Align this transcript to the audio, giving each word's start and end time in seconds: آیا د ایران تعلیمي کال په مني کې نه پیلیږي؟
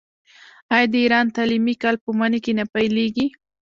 آیا 0.75 0.87
د 0.93 0.95
ایران 1.03 1.25
تعلیمي 1.37 1.75
کال 1.83 1.95
په 2.03 2.09
مني 2.19 2.39
کې 2.43 2.51
نه 2.59 2.65
پیلیږي؟ 2.73 3.25